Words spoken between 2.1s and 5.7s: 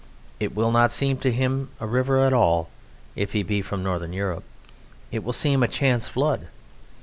at all (if he be from Northern Europe); it will seem a